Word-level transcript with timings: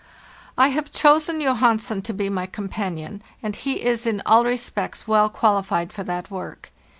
I 0.57 0.69
have 0.69 0.91
chosen 0.91 1.39
Johansen 1.41 2.01
to 2.01 2.11
be 2.11 2.27
my 2.27 2.47
companion, 2.47 3.21
and 3.43 3.55
he 3.55 3.85
is 3.85 4.07
in 4.07 4.23
all 4.25 4.43
respects 4.43 5.07
well 5.07 5.29
qualified 5.29 5.93
for 5.93 6.01
that 6.05 6.31
work. 6.31 6.71